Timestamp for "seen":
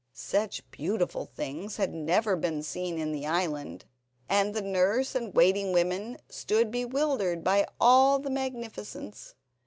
2.63-2.97